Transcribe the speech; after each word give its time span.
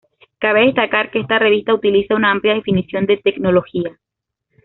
Cabe 0.39 0.65
destacar 0.65 1.11
que 1.11 1.19
esta 1.19 1.37
revista 1.37 1.75
utiliza 1.75 2.15
una 2.15 2.31
amplia 2.31 2.55
definición 2.55 3.05
de 3.05 3.17
tecnología. 3.17 3.99